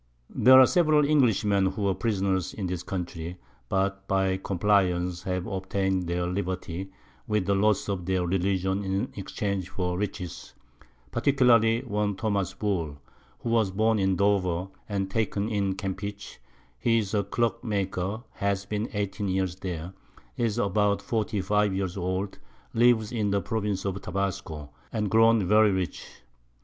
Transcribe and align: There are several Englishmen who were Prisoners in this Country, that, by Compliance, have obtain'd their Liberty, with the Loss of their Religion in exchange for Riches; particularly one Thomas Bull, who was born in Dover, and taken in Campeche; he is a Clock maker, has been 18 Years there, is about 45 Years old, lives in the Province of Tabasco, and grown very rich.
There 0.33 0.59
are 0.59 0.65
several 0.65 1.05
Englishmen 1.07 1.67
who 1.67 1.83
were 1.83 1.93
Prisoners 1.93 2.55
in 2.55 2.65
this 2.65 2.81
Country, 2.81 3.37
that, 3.69 4.07
by 4.07 4.37
Compliance, 4.37 5.21
have 5.21 5.45
obtain'd 5.45 6.07
their 6.07 6.25
Liberty, 6.25 6.89
with 7.27 7.45
the 7.45 7.53
Loss 7.53 7.87
of 7.87 8.07
their 8.07 8.25
Religion 8.25 8.83
in 8.83 9.11
exchange 9.15 9.69
for 9.69 9.99
Riches; 9.99 10.55
particularly 11.11 11.81
one 11.81 12.15
Thomas 12.15 12.55
Bull, 12.55 12.97
who 13.41 13.49
was 13.49 13.69
born 13.69 13.99
in 13.99 14.15
Dover, 14.15 14.69
and 14.89 15.07
taken 15.11 15.47
in 15.47 15.75
Campeche; 15.75 16.39
he 16.79 16.97
is 16.97 17.13
a 17.13 17.23
Clock 17.23 17.63
maker, 17.63 18.23
has 18.31 18.65
been 18.65 18.89
18 18.93 19.27
Years 19.27 19.57
there, 19.57 19.93
is 20.35 20.57
about 20.57 21.03
45 21.03 21.75
Years 21.75 21.95
old, 21.95 22.39
lives 22.73 23.11
in 23.11 23.29
the 23.29 23.39
Province 23.39 23.85
of 23.85 24.01
Tabasco, 24.01 24.71
and 24.91 25.11
grown 25.11 25.45
very 25.47 25.69
rich. 25.69 26.03